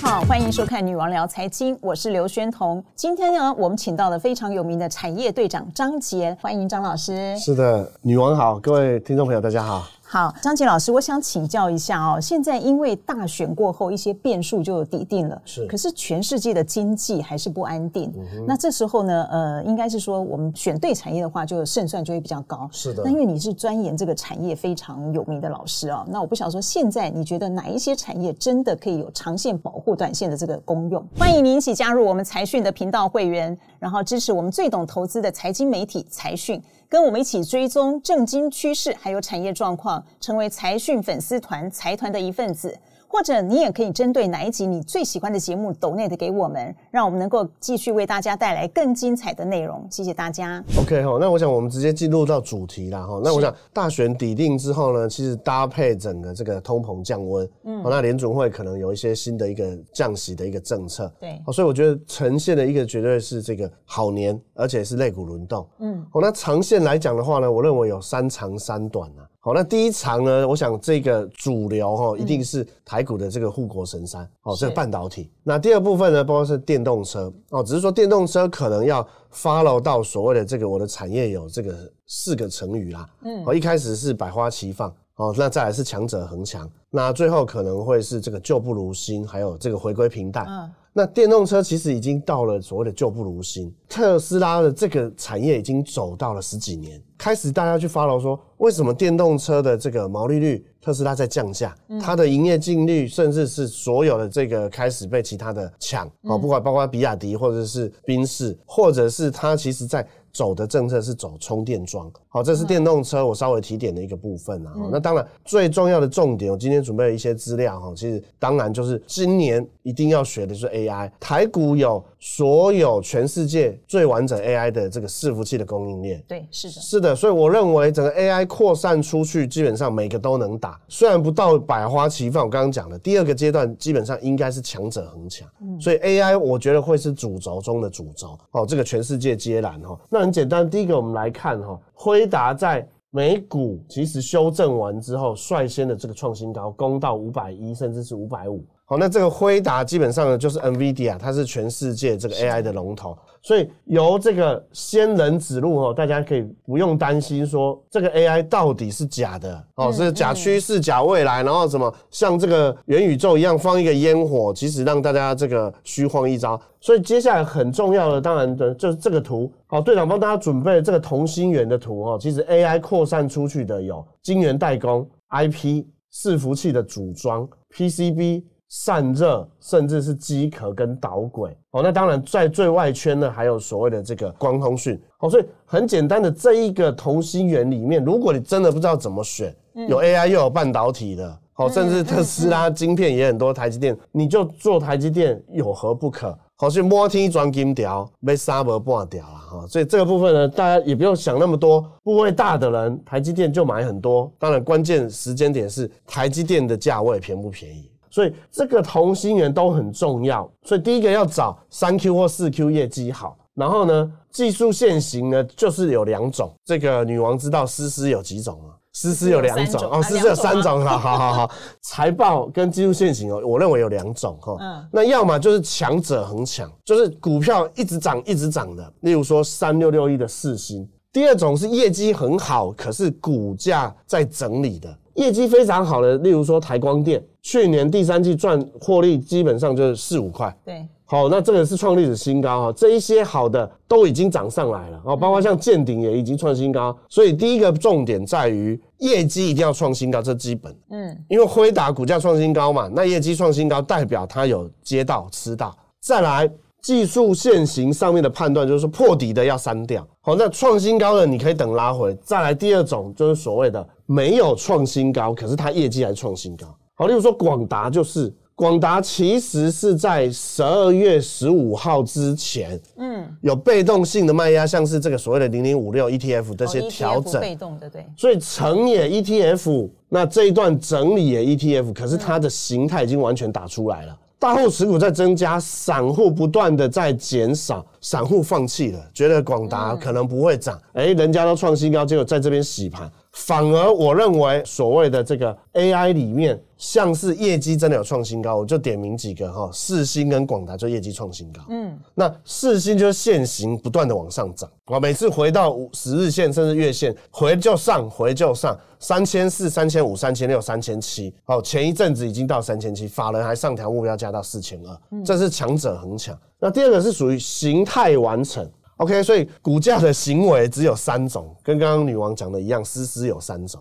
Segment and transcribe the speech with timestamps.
[0.00, 2.82] 好，欢迎收看《女王聊财经》，我是刘宣彤。
[2.94, 7.36] 今天呢，我们请到了非常有名的产业队长张杰，欢迎张老师。
[7.36, 9.84] 是的，女王好，各位听众朋友，大家好。
[10.10, 12.18] 好，张杰老师，我想请教一下哦。
[12.18, 15.66] 现在因为大选过后，一些变数就底定了，是。
[15.66, 18.10] 可是全世界的经济还是不安定。
[18.16, 22.66] 嗯、那这时候呢，呃，应该是说我们选对产业的话，就胜算就会比较高。
[22.72, 23.02] 是的。
[23.04, 31.06] 那因为你是钻研这个产业非常有名的老师啊、哦，那我不晓得说，现在你觉得哪一些产业真的可以有长线保护短线的这个功用？
[31.18, 36.62] 欢迎您一起加入我们财讯的频道会员，然后支持我们最懂投资的财经媒体财讯。
[36.90, 42.78] 跟我们一起追踪政经趋势，还有产业状况，成为财讯粉丝团财团的一份子。
[43.08, 49.84] 或者你也可以针对哪一集你最喜欢的节目，donate 给我们，让我们能够继续为大家带来更精彩的内容。
[49.90, 50.62] 谢谢大家。
[50.78, 53.20] OK 好，那我想我们直接进入到主题了哈。
[53.24, 69.24] 那我想大选底定之后呢，其实搭配整个这个通膨降温，嗯，那联总会可能有一些新的一个降息的一个政策，对，所以我觉得呈现的一个绝对是这个好年，而且是肋骨轮动，嗯，好，那长线来讲的话呢，我认为有三长三短啊。
[69.48, 75.30] 好，那第一场呢，我想这个主流哈，一定是台股的这个护国神山，哦、嗯，这个半导体。
[75.42, 81.74] 那第二部分呢，包括是电动车，哦，只是说电动车可能要 follow 到所谓的这个我的产业有这个
[82.06, 90.44] 四个成语啦，嗯，哦，一开始是百花齐放，哦，那再来是强者恒强，那最后可能会是这个旧不如新，还有这个回归平淡。
[90.46, 101.72] 嗯那电动车其实已经到了所谓的旧不如新，特斯拉的这个产业已经走到了十几年，开始大家去 follow 说，为什么电动车的这个毛利率特斯拉在降价，
[102.02, 110.04] 它的营业净率甚至是所有的这个开始被其他的抢啊，不管包括比亚迪或者是宾士，或者是它其实在。
[110.38, 114.72] 走的政策是走充电桩，好，这是电动车我稍微提点的一个部分啊。
[114.88, 121.10] 那当然最重要的重点，我今天准备了一些资料哈，其实当然就是今年一定要学的是 AI。
[121.18, 127.14] 台股有所有全世界最完整 AI 的这个伺服器的供应链，对，是的，是的。
[127.14, 132.44] 所以我认为整个 AI 扩散出去，基本上每个都能打，虽然不到百花齐放。
[132.44, 135.48] 我刚刚讲的第二个阶段，基本上应该是强者恒强，
[135.80, 139.96] 所以 AI 我觉得会是主轴中的主轴哦，这个全世界皆然哈。
[140.10, 148.64] 那很简单，第一个我们来看哈，辉达在美股其实修正完之后，率先的这个创新高，攻到五百一，甚至是五百五。
[148.90, 166.58] 好，那这个辉达基本上呢，就是 NVIDIA，它是全世界这个 AI 的龙头，所以由这个仙人指路哦，大家可以不用担心说这个 AI 到底是假的哦，是假趋势、假未来，然后什么像这个元宇宙一样放一个烟火，其实让大家这个虚晃一招。
[166.80, 169.52] 所以接下来很重要的，当然的就是这个图。
[169.66, 178.44] 好，队长帮大家准备这个同心圆的图哦，其实 AI 扩散出去的有晶圆代工、IP、伺服器的组装、PCB。
[178.68, 181.82] 散热，甚至是机壳跟导轨哦。
[181.82, 185.30] 那当然，在最外圈呢，还有所谓的这个光通讯哦。
[185.30, 189.54] 所以很简单的这一个同心圆里面，如果你真的不知道怎么选，
[189.88, 196.36] 有 AI 又有半导体的，好，甚至特斯拉晶片也很多，台积电你就做台积电有何不可？
[196.56, 199.66] 好，所以摸天钻金条，被沙伯半掉了哈。
[199.68, 204.30] 所以这个部分呢，大家也不用想那么多，部位大的人，台积电就买很多。
[204.38, 207.88] 当然，关键时间点是台积电的价位便不便宜。
[208.18, 218.70] 所以这个同心圆都很重要，所以第一个要找三 Q 或四 Q 业绩好，然后呢，技术线型呢就是有两种，这个女王知道思思有几种吗？
[218.92, 219.88] 思思有两种。
[219.88, 221.32] 哦，思思有三种，好好好。
[221.32, 234.92] 好， 财报跟技术线型哦，我认为有两种哈，嗯，那要么就是强者恒强，就是股票一直涨一直涨的，例如说三六六一的四星，第二种是业绩很好，可是股价在整理的。
[235.14, 240.54] 业绩非常好的，例如说台光电，去年第三季赚获利基本上就是四五块。
[240.66, 246.94] 对，好，那这个是创历史新高哈，这一些好的都已经涨上来了哦，包括像健鼎也已经创新高。
[247.08, 250.76] 所以第一个重点在于业绩一定要创新高，这基本。
[250.90, 255.74] 嗯，因为辉达股价创新高嘛，那业绩创新高代表它有接到吃到。
[256.02, 256.50] 再来，
[256.82, 260.06] 技术线型上面的判断，就是说破底的要删掉。
[260.20, 262.14] 好，那创新高的你可以等拉回。
[262.22, 266.66] 再来第二种就是所谓的没有创新高，可是它业绩还创新高。
[266.98, 268.30] 好，例如说广达就是。
[268.58, 293.08] 广达其实是在十二月十五号之前，嗯，有被动性的卖压，像是这个所谓的零零五六 ETF 这些调整，被动的对，所以成也 ETF，那这一段整理也 ETF，可是它的形态已经完全打出来了，大户持股在增加，散户不断的在减少，散户放弃了，觉得广达可能不会涨，哎，人家都创新高，结果在这边洗盘。
[293.38, 301.62] 反而我认为所谓的这个 AI 里面，像是业绩真的有创新高，我就点名几个哈，四星跟广达就业绩创新高。
[301.68, 316.36] 嗯，那四星就是线型不断的往上涨，我每次回到十日线甚至月线，回就上，回就上，三千四、三千五、三千六、三千七，哦，前一阵子已经到三千七，法人还上调目标价到四千二，这是强者恒强。
[316.58, 318.68] 那第二个是属于形态完成。
[318.98, 323.80] OK，所以股价的行为只有三种，跟刚刚女王讲的一样，丝丝有三种。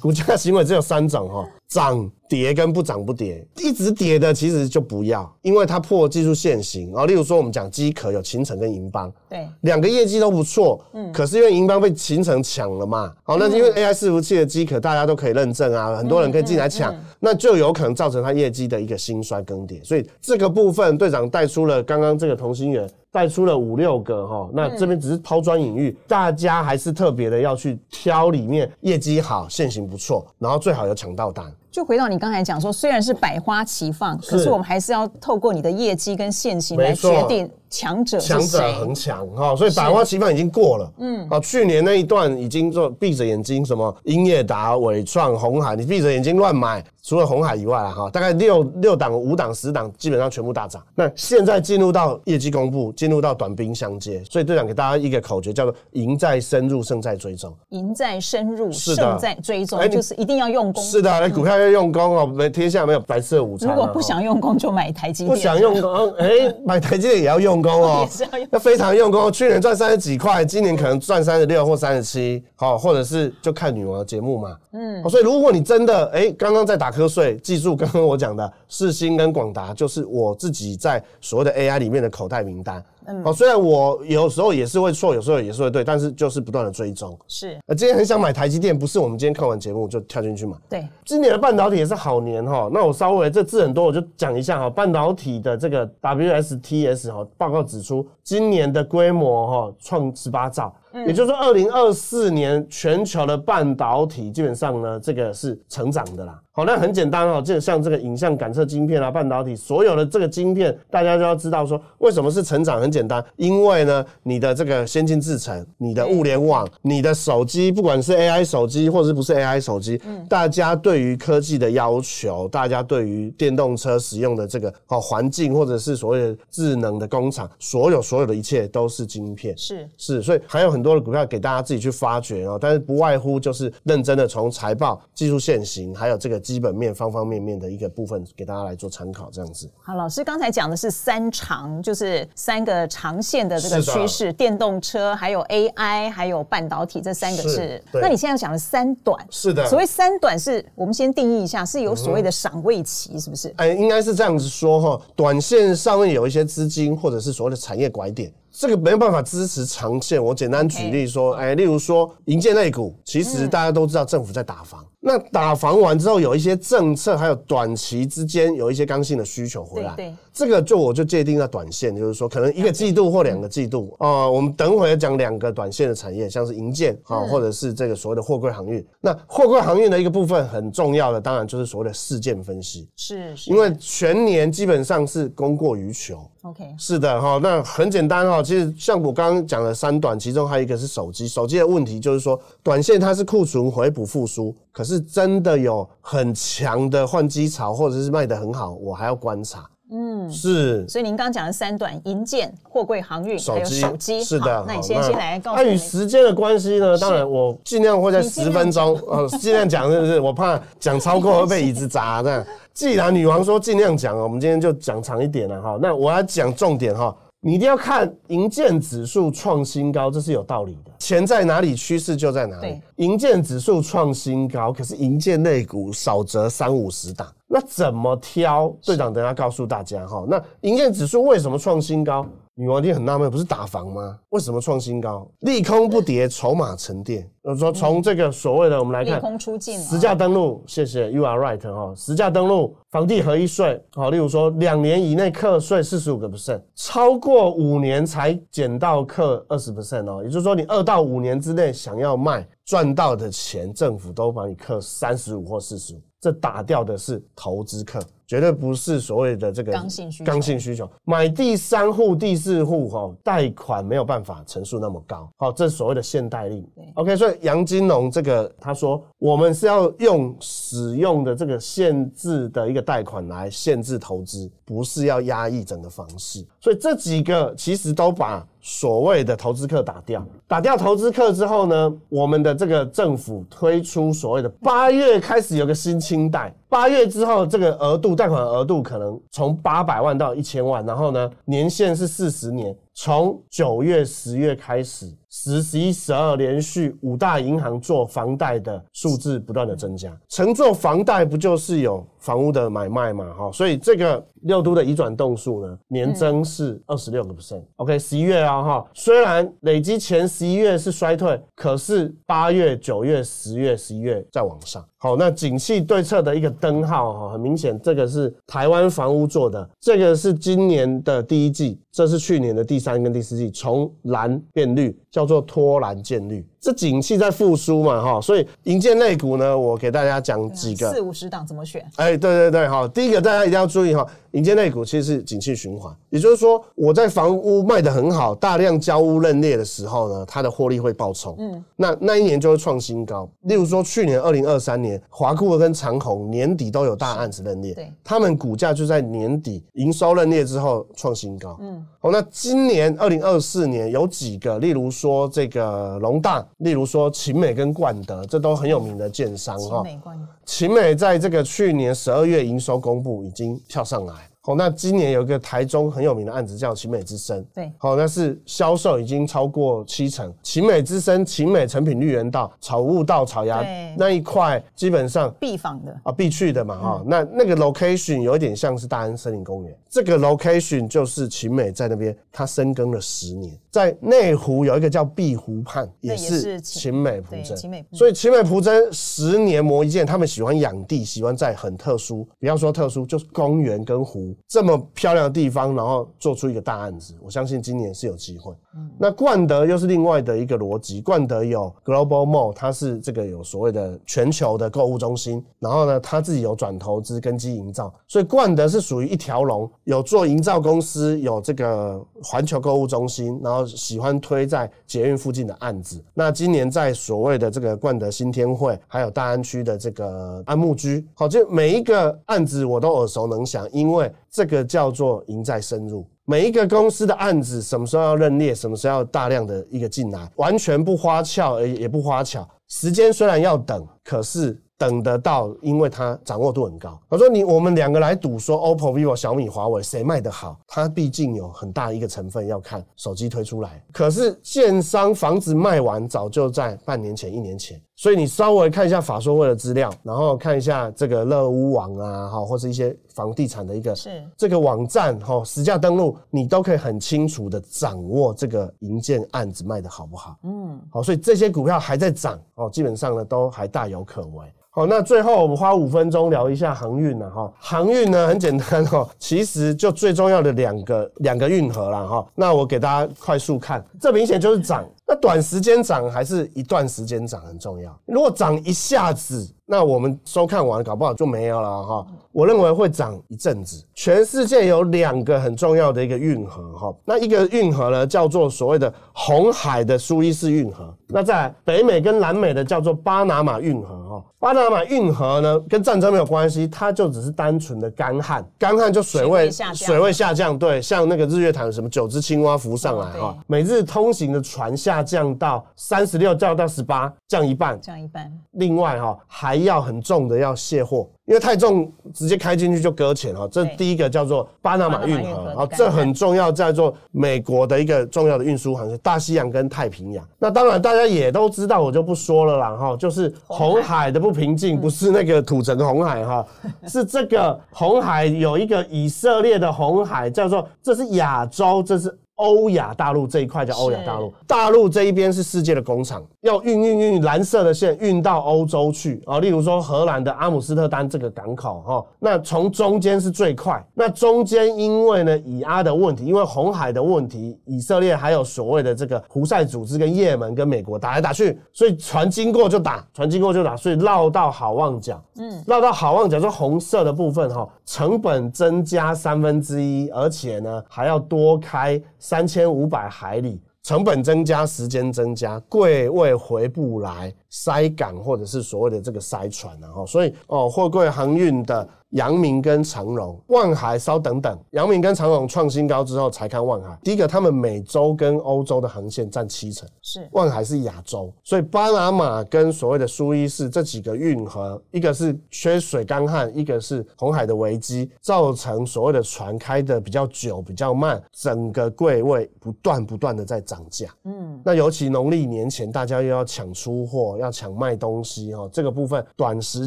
[0.00, 6.92] 股价行为只有三种哈，涨跌跟不涨不跌，一直跌的其实就不要，因为它破技术线型。
[7.06, 19.84] 例如说我们讲机壳有勤诚跟银邦，对，两个业绩都不错，嗯，可是因为银邦被勤诚抢了嘛，好，那因为 AI 伺服器的机壳大家都可以认证啊，很多人可以进来抢，那就有可能造成它业绩的一个兴衰更迭。
[19.84, 22.88] 所以这个部分队长带出了刚刚这个同心圆。
[23.12, 31.44] 带出了五六个哈，那这边只是抛砖引玉，大家还是特别的要去挑里面业绩好、现行不错，然后最好有抢到单。
[31.70, 38.28] 就回到你刚才讲说，虽然是百花齐放，可是我们还是要透过你的业绩跟现行来决定强者是。
[38.28, 40.92] 强者很强哈，所以百花齐放已经过了。
[40.98, 50.82] 嗯，啊，去年那一段已经做闭着眼睛，什么英业达、伟创、红海，你闭着眼睛乱买，除了红海以外啊，哈，大概六六档、五档、十档，基本上全部大涨。
[50.94, 57.50] 那现在进入到业绩公布，进入到短兵相接，所以队长给大家一个口诀，叫做“赢在深入，胜在追踪”。
[57.70, 60.84] 赢在深入，胜在追踪，就是一定要用功。
[60.84, 61.62] 是的，那股票。
[61.62, 63.68] 要用功哦，没天下没有白色午餐。
[63.68, 65.28] 如果不想用功，就买台积电。
[65.28, 69.32] 不想用功，哎、欸，买台积电也要用功哦， 也是要用，要非常用功。
[69.32, 74.56] 去年赚三十几块，今年可能赚三十六或三十七，好，或者是就看女王的节目嘛。
[74.72, 82.82] 嗯，所以如果你真的哎，刚刚在打瞌睡，记住刚刚我讲的世芯跟广达，就是我自己在所谓的 AI 里面的口袋名单。
[83.06, 87.18] 嗯，好，虽然我有时候也是会错，有时候也是会对，但是就是不断的追踪。
[87.26, 90.56] 是，呃，今天很想买台积电，不是我们今天看完节目就跳进去买。
[90.68, 92.68] 对，今年的半导体也是好年哈。
[92.72, 94.70] 那我稍微这字很多，我就讲一下哈。
[94.70, 100.74] 半导体的这个 WSTS 哈报告指出，今年的规模哈创十八兆。
[101.06, 106.40] 也就是说，二零二四年全球的半导体基本上呢，这个是成长的啦。
[106.54, 112.78] 好，那很简单哦，就像这个影像感测晶片啊，半导体所有的这个晶片，大家就要知道说，为什么是成长？
[112.78, 119.98] 很简单，因为呢，你的这个先进制程、你的物联网、你的手机，不管是 AI 手机或者是不是 AI 手机，
[120.28, 129.56] 大家对于科技的要求，大家对于电动车使用的这个哦环境，或者是所谓的智能的工厂，所有所有的一切都是晶片。
[129.56, 136.42] 是是，所以还有很多的股票给大家自己去发掘哦，但是不外乎就是认真的从财报、技术线型，还有这个。
[136.42, 139.70] 基本面方方面面的一个部分，给大家来做参考，这样子。
[139.80, 147.80] 好，老师刚才讲的是三长，就是三个长线的这个趋势：电动车，还有 AI，还有半导体，这三个是。
[147.92, 149.64] 那你现在讲的三短，是的。
[149.68, 153.54] 所谓三短是，我们先定义一下，是有所谓的赏味期，是不是？
[153.58, 155.00] 哎，应该是这样子说哈。
[155.14, 158.32] 短线上面有一些资金，或者是所谓的产业拐点。
[158.52, 160.22] 这个没有办法支持长线。
[160.22, 164.84] 我简单举例说，哎，例如说银建类股，其实大家都知道政府在打房。
[165.04, 169.92] 那打房完之后，有一些政策，还有短期之间有一些刚性的需求回来。
[169.96, 173.92] 对，这个就我就界定在短线，就是说可能一个季度或两个季度。
[173.98, 178.84] 哦，我们等会讲两个短线的产业，像是银建啊，或者是这个所谓的货柜航运。
[179.00, 182.88] 那货柜航运的一个部分很重要的，当然就是所谓的事件分析。
[182.94, 186.20] 是，因为全年基本上是供过于求。
[186.42, 199.68] OK，是的哈，那很简单哈，其实像我刚刚讲的三短，其中还有一个是手机，手机的问题就是说，短线它是库存回补复苏，可是真的有很强的换机潮，或者是卖得很好，我还要观察。
[199.94, 200.88] 嗯，是。
[200.88, 204.64] 所以您刚刚讲的三段：银建、货柜航运，还有手机，是的。
[204.66, 205.62] 那你先先来告诉我。
[205.62, 206.96] 那与时间的关系呢？
[206.96, 210.18] 当然我尽量会在十分钟，呃，尽量讲，是不是？
[210.18, 212.42] 我怕讲超过会被椅子砸这样。
[212.72, 215.78] 既然女王说尽量讲，我们今天就讲长一点了哈。
[215.78, 217.14] 那我要讲重点哈，
[217.44, 220.92] 你一定要看银建指数创新高，这是有道理的。
[221.00, 222.80] 钱在哪里，趋势就在哪里。
[222.98, 228.72] 银建指数创新高，可是银建类股少则三五十档，那怎么挑？
[228.84, 230.24] 队长等下告诉大家哈。
[230.28, 232.24] 那银建指数为什么创新高？
[232.62, 234.16] 女王一定很纳闷，不是打房吗？
[234.28, 235.28] 为什么创新高？
[235.40, 237.28] 利空不跌，筹码沉淀。
[237.42, 257.98] 我，说从这个所谓的我们来看，利空出尽，实价登录，谢谢，You are right 哈，实价登录，房地合一税，好，例如说两年以内课税四十五个 percent，超过五年才减到课二十 percent 哦，也就是说你二到五年之内想要卖赚到的钱，政府都帮你课三十五或四十五，这打掉的是投资客。
[258.26, 266.66] 绝对不是所谓的这个刚性需求，刚性需求买第三户、第四户哈，贷款没有办法成数那么高，好，这是所谓的限贷令。
[266.94, 276.44] OK，所以杨金龙这个他说，我们是要用使用的这个限制的一个贷款来限制投资，不是要压抑整个房市。
[276.60, 286.54] 所以这几个其实都把所谓的投资客打掉，打掉投资客之后呢，我们的这个政府推出所谓的八月开始有个新清贷。
[286.72, 292.74] 八月之后，这个额度贷款额度可能从八百万到一千万，然后呢，年限是四十年。
[292.94, 300.14] 从九月、十月开始，十、十一、十二连续五大银行做房贷的数字不断的增加。
[300.28, 303.32] 承做房贷不就是有房屋的买卖嘛？
[303.32, 307.62] 哈，所以这个六都的移转栋数呢，年增是二十六个 percent。
[307.76, 314.84] OK，十一月啊，哈，虽然累积前十一月是衰退，可是八月、九月、十月、十一月在往上。
[314.98, 326.44] 好，那景气对策的一个灯号哈，很明显，这个是台湾房屋做的，这个是今年的第一季，这是去年的第三跟第四季，从蓝变绿，叫做脱蓝见绿。
[326.62, 330.92] 这景气在复苏嘛，哈，所以银建类股呢，我给大家讲几个。
[330.92, 331.84] 四五十档怎么选？
[331.96, 343.28] 哎，对对对，哈，第一个大家一定要注意哈，银建类股其实是景气循环，也就是说我在房屋卖得很好，大量交屋认列的时候呢，它的获利会爆冲，嗯，那那一年就会创新高。
[343.40, 356.46] 例如说去年二零二三年，华库跟长虹年底都有大案子认列，对，他们股价就在年底营收认列之后创新高，嗯，好，那今年二零二四年有几个，例如说这个龙大。
[356.62, 359.82] 例如说秦美跟冠德，这都很有名的建商哈。
[359.82, 364.28] 勤美、冠德，勤美在这个去年十二月营收公布已经跳上来。
[364.44, 370.34] 好，那今年有一个台中很有名的案子叫奇美之声，对，好，那是销售已经超过七成。
[370.42, 373.64] 奇美之声、奇美成品绿园道、草悟道、草衙
[373.96, 377.06] 那一块，基本上必访的啊，必去的嘛，哈、嗯。
[377.08, 383.56] 那那个 location 有一点像是大安森林公园，这个 location 就是奇美在那边，它深耕了十年。
[383.70, 394.31] 在内湖有一个叫碧湖畔，也是勤美蒲真，勤美，所以勤美蒲真十年磨一剑，他们喜欢养地，喜欢在很特殊，不要说特殊，就是公园跟湖。
[394.48, 398.54] 这么漂亮的地方，然后做出一个大案子，我相信今年是有机会。
[398.74, 416.02] 嗯、那冠德又是另外的一个逻辑，冠德有 Global Mall，它是这个有所谓的全球的购物中心，然后呢，它自己有转投资根基营造，所以冠德是属于一条龙，有做营造公司，有这个环球购物中心，然后喜欢推在捷运附近的案子。
[416.14, 424.10] 那今年在所谓的这个冠德新天汇，还有大安区的这个安慕居，好，就每一个案子我都耳熟能详，因为。
[424.32, 432.48] 这个叫做赢在深入，每一个公司的案子什么时候要认列，什么时候要大量的一个进来，完全不花俏，而也不花巧。
[432.66, 436.98] 时间虽然要等，可是等得到，因为它掌握度很高。
[437.10, 440.58] 我说你我们两个来赌，说 OPPO、vivo、小米、华为谁卖得好？
[440.66, 447.78] 它毕竟有很大一个成分要看手机推出来，可是建商房子卖完早就在半年前、一年前。
[447.94, 460.36] 所以你稍微看一下法说会的资料，然后看一下这个乐屋网啊，哈，或是一些房地产的一个是这个网站哈，实价登录，你都可以很清楚的掌握这个营建案子卖的好不好。
[460.44, 464.46] 嗯，好，所以这些股票还在涨哦，基本上呢都还大有可为。
[464.74, 467.52] 好，那最后我们花五分钟聊一下航运了哈。
[467.58, 472.26] 航运呢很简单哈，其实就最重要的两个两个运河了哈。
[472.34, 474.88] 那我给大家快速看，这明显就是涨。
[475.06, 477.98] 那短时间涨还是一段时间涨很重要。
[478.06, 482.06] 如果涨一下子，那我们收看完搞不好就没有了哈。
[482.30, 483.84] 我认为会涨一阵子。
[483.94, 494.28] 全世界有两个很重要的一个运河哈，那一个运河呢叫做所谓的红海的苏伊士运河，那在北美跟南美的叫做巴拿马运河哈。
[494.38, 508.32] 巴拿马运河呢跟战争没有关系，它就只是单纯的干旱，干旱就水位水位下降，对，像那个日月潭什么九只青蛙浮上来哈，每日通行的船下降到三十六，降到十八，降一半，降一半。
[508.52, 511.08] 另外哈还要很重的要卸货。
[511.26, 513.48] 因为太重，直接开进去就搁浅了。
[513.48, 520.26] 这第一个叫做巴拿马运河啊，这很重要，在做美国的一个重要的运输航线，大西洋跟太平洋。
[520.38, 522.96] 那当然大家也都知道，我就不说了啦哈。
[522.96, 526.44] 就是红海的不平静，不是那个土城红海哈，
[526.88, 532.18] 是这个红海有一个以色列的红海，叫做这是亚洲，这是。
[532.42, 539.38] 欧亚大陆这一块叫欧亚大陆，大陆这一边是世界的工厂，要运运运蓝色的线运到欧洲去啊。
[539.38, 543.80] 例如说荷兰的阿姆斯特丹这个港口哈，那从中间是最快。
[543.94, 562.02] 那中间因为呢以阿的问题，因为红海的问题，以色列还有所谓的这个胡塞组织跟也门跟美国打来打去，所以船经过就打，船经过就打，所以绕到好望角，嗯，绕到好望角，就红色的部分哈，成本增加三分之一，而且呢还要多开。
[562.32, 571.88] 三千五百海里，成本增加，时间增加，贵位回不来，塞港或者是所谓的这个塞船，然后所以哦，货柜航运的。
[572.12, 576.94] 阳明跟长荣、万海稍等等，阳明跟长荣创新高之后才看万海。
[577.02, 594.08] 第一个，他们美洲跟欧洲的航线占七成，是万海是亚洲，所以巴拿马跟所谓的苏伊士这几个运河，一个是缺水干旱，一个是红海的危机，造成所谓的船开的比较久、比较慢，整个柜位不断不断的在涨价。
[594.24, 599.86] 嗯，那尤其农历年前，大家又要抢出货，要抢卖东西哈，这个部分短时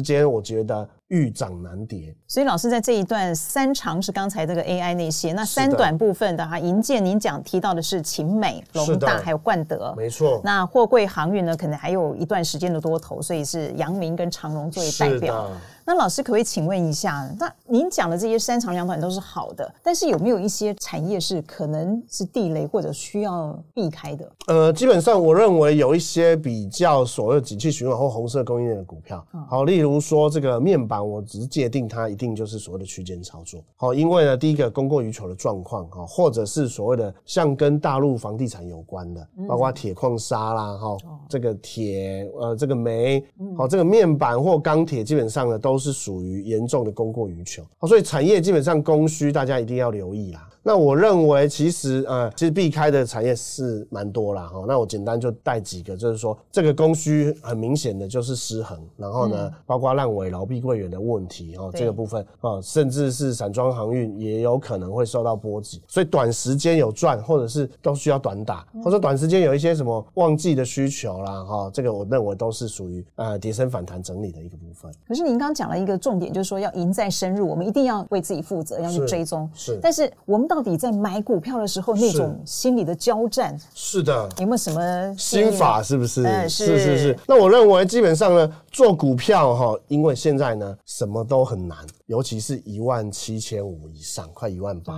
[0.00, 0.88] 间我觉得。
[1.08, 10.40] 遇涨难跌，所以老师在这一段三长是刚才这个 AI 那些，那三短部分的哈，银建您讲提到的是秦美、龙大还有冠德，没错。
[10.42, 15.48] 那货柜航运呢，可能还有一段时间的多头，所以是阳明跟长荣作为代表。
[15.86, 24.28] 那老师可不可以请问一下，那您讲的这些三长两短都是好的，但是有没有一些产业是可能是地雷或者需要避开的？
[24.48, 40.96] 呃，基本上我认为有一些比较所谓景气循环或红色供应链的股票，好，例如说这个面板，我只是界定它一定就是所谓的区间操作，好，因为呢，第一个供过于求的状况，哈，或者是所谓的像跟大陆房地产有关的，包括铁矿砂啦，哈，
[41.28, 43.24] 这个铁，呃，这个煤，
[43.56, 45.75] 好，这个面板或钢铁，基本上呢都。
[45.76, 50.48] 都是属于严重的供过于求，所以产业基本上供需大家一定要留意啦。
[50.66, 54.64] 那我认为其实呃，其实避开的产业是蛮多啦哈。
[54.66, 65.80] 那我简单就带几个，就是说这个供需很明显的就是失衡，然后呢，包括烂尾楼、碧桂园的问题哦，这个部分啊，甚至是散装航运也有可能会受到波及。
[65.86, 74.90] 所以短时间有赚，或者是都需要短打，或者短时间有一些什么旺季的需求啦哈，这个我认为都是属于呃跌升反弹整理的一个部分。
[75.06, 79.48] 可是您刚讲了一个重点，就是说要赢在深入，我们一定要为自己负责，要去追踪。
[79.54, 85.82] 是，但是我们到到底在买股票的时候，那种心理的交战，是的，有没有什么心法？
[85.82, 86.22] 是不是？
[86.22, 87.18] 嗯，是是是，是。
[87.28, 94.94] 那我认为基本上呢，做股票哈，因为现在呢什么都很难，尤其是一万七千五以上，快一万八。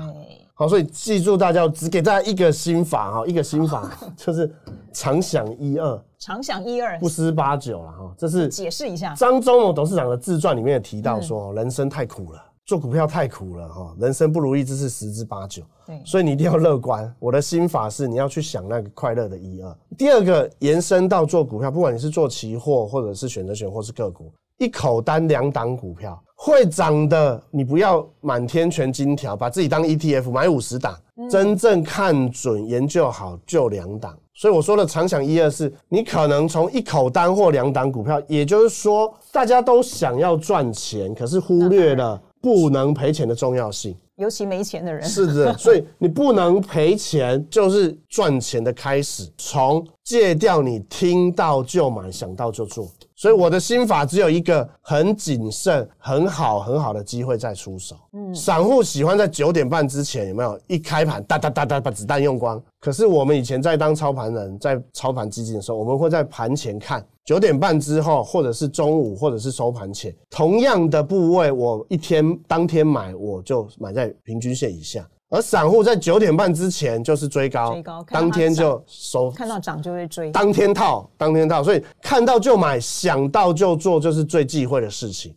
[0.54, 4.48] 好，所以记住大家只给大家一个心法哈，一个心法 就是
[4.92, 8.14] 常想一二，常想一二，不思八九了哈。
[8.16, 12.44] 这是解释一下张忠谋董事长的自传里面也提到说，人生太苦了。
[12.68, 17.10] 做股票太苦了哈，人生不如意之事十之八九，对，所以你一定要乐观。
[17.18, 19.74] 我的心法是，你要去想那个快乐的一二。
[19.96, 30.94] 第二个延伸到做股票，不管你是做期货，或者是选择权，或是个股，一口单两档股票会涨的，你不要满天全金条，把自己当 ETF 买五十档，
[31.30, 34.14] 真正看准研究好就两档。
[34.34, 42.20] 所以我说的常想一二是，你可能从一口单或两档股票，也就是说大家都想要赚钱，可是忽略了。
[42.40, 49.28] 不能赔钱的重要性，尤其没钱的人是的， 所以你不能赔钱，就是赚钱的开始。
[49.36, 52.88] 从戒掉你听到就买，想到就做。
[53.18, 57.96] 所以我的心法只有一个：很谨慎，很好很好的机会再出手。
[58.12, 62.62] 嗯，散户喜欢在九点半之前有没有一开盘哒哒哒哒把子弹用光？
[62.78, 75.04] 可是我们以前在当操盘人，在操盘基金的时候，我们会在盘前看九点半之后，或者是中午，或者是收盘前，同样的部位，我一天当天买，我就买在平均线以下。
[75.30, 85.34] 而散户在九点半之前就是追高，追高，当天就收，看到涨就会追，当天套，当天套，所以看到就买，想到就做，就是最忌讳的事情。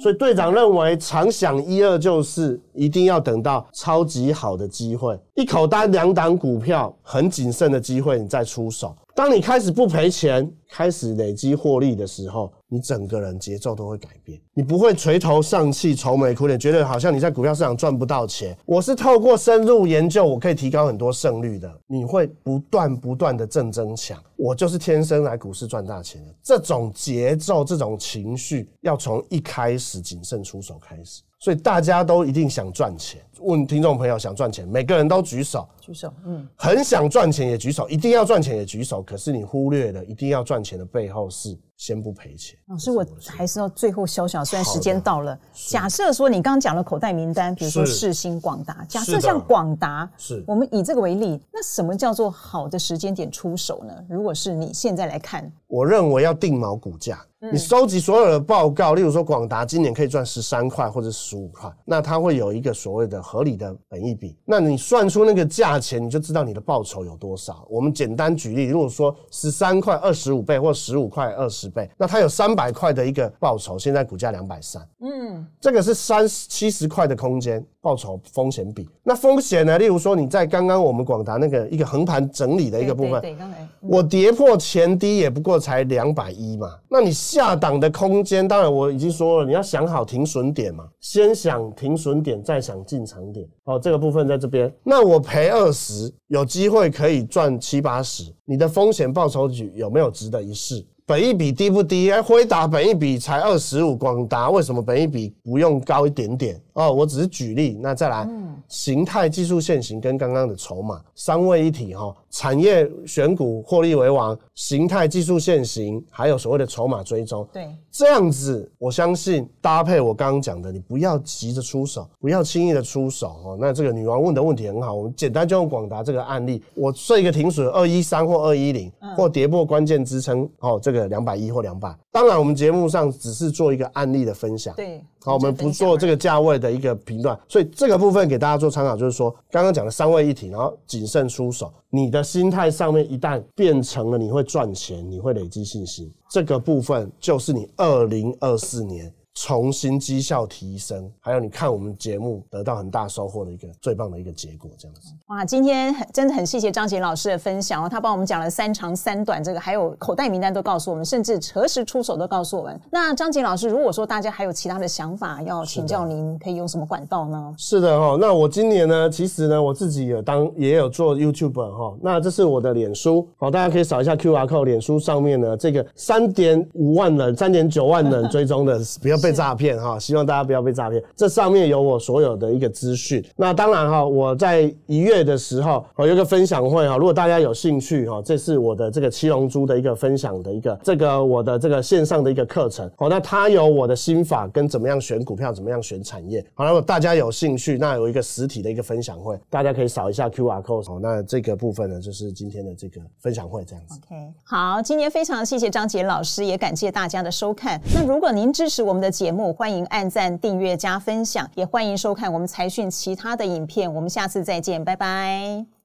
[0.00, 8.96] 所以队长认为，常想一二就是一定要等到超级好的机会，一口单两档股票，很谨慎的机会，你再出手。
[9.14, 14.40] 当你开始不赔钱，开始累积获利的时候，你整个人节奏都会改变。
[14.54, 18.56] 你不会垂头丧气、愁眉苦脸，觉得好像你在股票市场赚不到钱。
[18.64, 21.70] 我是透过深入研究，我可以提高很多胜率的。
[21.86, 24.18] 你会不断不断的正增强。
[24.36, 26.34] 我就是天生来股市赚大钱的。
[26.42, 31.20] 这种节奏、这种情绪，要从一开始谨慎出手开始。
[31.38, 33.20] 所以大家都一定想赚钱。
[33.40, 39.02] 问听众朋友想赚钱，每个人都举手，举手，嗯，很想赚钱也举手，一定要赚钱也举手。
[39.02, 42.56] 可是你忽略了，一定要赚钱的背后是先不赔钱。
[42.68, 45.36] 老师，我还是要最后小小，虽然时间到了，
[45.68, 53.92] 假设说你刚刚讲了口袋名单，比如说世新、广达，假设像广达，是我们以这个为例，那什么叫做好的时间点出手呢？
[54.08, 57.20] 如果是你现在来看，我认为要定锚股价。
[57.50, 67.66] 你收集所有的报告，例如说广达今年可以赚十三块或者十五块，那它会有一个所谓的合理的本益比，那你算出那个价钱，你就知道你的报酬有多少。
[67.68, 78.88] 我们简单举例，如果说十三块二十五倍或十五块二十倍，那它有三百块的一个报酬，现在股价两百三，嗯，这个是三七十块的空间报酬风险比。
[79.02, 79.76] 那风险呢？
[79.78, 87.12] 例如说你在刚刚我们广达那个一个横盘整理的一个部分，对，刚才我跌破前低也不过才两百一嘛，那你。
[87.32, 93.48] 下档的空间，当然我已经说了，你要想好停损点嘛，先想停损点，再想进场点。
[93.64, 94.70] 好，这个部分在这边。
[94.84, 100.84] 那我赔二十，有机会可以赚七八十，你的风险报酬率有没有值得一试？
[101.06, 102.12] 本一比低不低？
[102.12, 106.60] 哎，辉达本一比才二十五，广达为什么本一比不用高一点点？
[106.74, 107.78] 哦，我只是举例。
[107.80, 108.28] 那再来，
[108.68, 112.14] 形态、技术线型跟刚刚的筹码三位一体哈。
[112.30, 117.46] 产业选股获利为王，形态、技术线型，还有所谓的筹码追踪。
[117.52, 123.58] 对，这样子，我相信搭配我刚刚讲的，你不要急着出手，不要轻易的出手哦。
[123.60, 131.94] 那这个女王问的问题很好，我们简单就用广达这个案例，我设一个停损二一三或二一零，或跌破关键支撑哦，这个两百一或两百。
[132.10, 134.74] 当然，我们节目上只是做一个案例的分享。
[134.74, 135.04] 对。
[135.24, 141.70] 好，我们不做这个价位的一个频段，所以这个部分给大家做参考，就是说刚刚讲的三位一体，然后谨慎出手。
[141.90, 149.12] 你的心态上面一旦变成了你会赚钱，你会累积信心，这个部分就是你二零二四年。
[149.34, 155.00] 重新绩效提升，还有你看我们节目得到很大收获的一个最棒的一个结果，这样子。
[155.28, 162.78] 哇，今天真的很谢谢张杰老师的分享哦，他帮我们讲了三长三短，这个还有口袋名单都告诉我们，甚至何时出手都告诉我们。
[162.90, 167.54] 那张杰老师，如果说大家还有其他的想法要请教您，可以用什么管道呢？
[167.56, 179.21] 是的哈，那我今年呢，其实呢，我自己有当也有做 YouTuber 哈，那这是我的脸书，好，大家可以扫一下 QR code，脸书上面呢，这个三点五万人、三点九万人追踪的， 不要。
[179.22, 181.02] 被诈骗哈，希望大家不要被诈骗。
[181.16, 183.24] 这上面有我所有的一个资讯。
[183.36, 192.90] 那当然哈，我在一月的时候，我有个分享会哈，如果大家有兴趣哈，这是我的这个七龙珠的一个分享的一个这个我的这个线上的一个课程。
[192.96, 196.44] 好，那它有我的心法跟怎么样选股票，怎么样选产业。
[196.54, 200.82] 好，如果大家有兴趣，那有一个实体的一个分享会，大家可以扫一下 QR code。
[200.86, 204.00] 好，那这个部分呢，就是今天的这个分享会这样子。
[204.04, 207.80] OK，好，今天非常谢谢张杰老师，也感谢大家的收看。
[207.94, 213.92] 那如果您支持我们的节目，欢迎按赞、订阅、加分享，也欢迎收看我们财讯其他的影片。
[213.94, 215.81] 我们下次再见，拜拜。